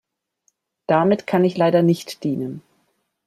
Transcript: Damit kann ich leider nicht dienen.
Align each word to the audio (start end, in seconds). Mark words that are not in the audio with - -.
Damit 0.87 1.27
kann 1.27 1.45
ich 1.45 1.57
leider 1.57 1.83
nicht 1.83 2.23
dienen. 2.23 2.63